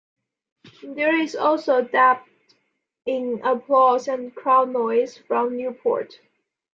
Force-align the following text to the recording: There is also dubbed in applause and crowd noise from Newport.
There 0.81 1.15
is 1.15 1.35
also 1.35 1.83
dubbed 1.83 2.27
in 3.05 3.39
applause 3.43 4.07
and 4.07 4.33
crowd 4.33 4.69
noise 4.69 5.15
from 5.15 5.55
Newport. 5.55 6.19